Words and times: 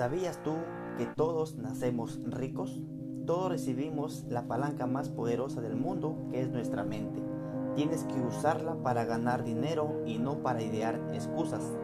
¿Sabías 0.00 0.42
tú 0.42 0.54
que 0.96 1.04
todos 1.04 1.56
nacemos 1.58 2.18
ricos? 2.24 2.80
Todos 3.26 3.50
recibimos 3.50 4.24
la 4.30 4.48
palanca 4.48 4.86
más 4.86 5.10
poderosa 5.10 5.60
del 5.60 5.76
mundo, 5.76 6.16
que 6.30 6.40
es 6.40 6.48
nuestra 6.48 6.84
mente. 6.84 7.22
Tienes 7.76 8.04
que 8.04 8.18
usarla 8.18 8.82
para 8.82 9.04
ganar 9.04 9.44
dinero 9.44 10.00
y 10.06 10.16
no 10.16 10.42
para 10.42 10.62
idear 10.62 10.98
excusas. 11.12 11.76